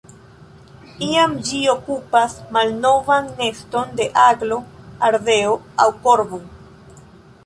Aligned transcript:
Iam 1.07 1.33
ĝi 1.49 1.57
okupas 1.73 2.33
malnovan 2.57 3.29
neston 3.41 3.91
de 3.99 4.07
aglo, 4.23 4.57
ardeo 5.11 5.53
aŭ 5.85 5.91
korvo. 6.07 6.41